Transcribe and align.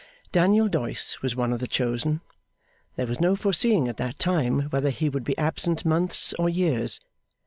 Daniel 0.31 0.67
Doyce 0.67 1.21
was 1.21 1.35
one 1.35 1.53
of 1.53 1.59
the 1.59 1.67
chosen. 1.67 2.21
There 2.95 3.05
was 3.05 3.21
no 3.21 3.35
foreseeing 3.35 3.87
at 3.87 3.97
that 3.97 4.17
time 4.17 4.61
whether 4.71 4.89
he 4.89 5.09
would 5.09 5.23
be 5.23 5.37
absent 5.37 5.85
months 5.85 6.33
or 6.39 6.49
years. 6.49 6.99